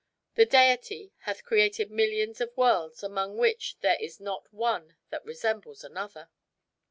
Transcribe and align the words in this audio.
The 0.33 0.47
Deity 0.47 1.13
hath 1.27 1.43
created 1.43 1.91
millions 1.91 2.41
of 2.41 2.57
worlds 2.57 3.03
among 3.03 3.37
which 3.37 3.77
there 3.81 3.97
is 4.01 4.19
not 4.19 4.51
one 4.51 4.95
that 5.11 5.23
resembles 5.23 5.83
another. 5.83 6.31